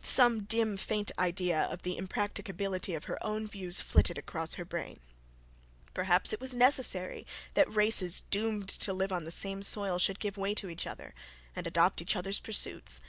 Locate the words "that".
7.52-7.74